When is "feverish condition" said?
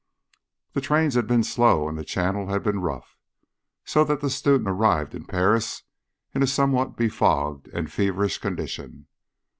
7.93-9.05